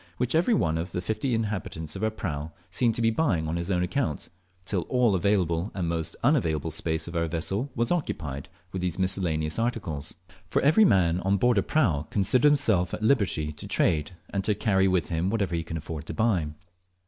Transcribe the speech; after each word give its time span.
which 0.17 0.33
every 0.33 0.55
one 0.55 0.79
of 0.79 0.93
the 0.93 0.99
fifty 0.99 1.35
inhabitants 1.35 1.95
of 1.95 2.03
our 2.03 2.09
prau 2.09 2.49
seemed 2.71 2.95
to 2.95 3.03
be 3.03 3.11
buying 3.11 3.47
on 3.47 3.55
his 3.55 3.69
own 3.69 3.83
account, 3.83 4.29
till 4.65 4.81
all 4.89 5.13
available 5.13 5.69
and 5.75 5.87
most 5.87 6.15
unavailable 6.23 6.71
space 6.71 7.07
of 7.07 7.15
our 7.15 7.27
vessel 7.27 7.69
was 7.75 7.91
occupied 7.91 8.49
with 8.71 8.81
these 8.81 8.97
miscellaneous 8.97 9.59
articles: 9.59 10.15
for 10.49 10.59
every 10.63 10.85
man 10.85 11.19
on 11.19 11.37
board 11.37 11.59
a 11.59 11.61
prau 11.61 12.09
considers 12.09 12.49
himself 12.49 12.95
at 12.95 13.03
liberty 13.03 13.51
to 13.51 13.67
trade, 13.67 14.13
and 14.31 14.43
to 14.43 14.55
carry 14.55 14.87
with 14.87 15.09
him 15.09 15.29
whatever 15.29 15.53
he 15.53 15.61
can 15.61 15.77
afford 15.77 16.07
to 16.07 16.15
buy. 16.15 16.47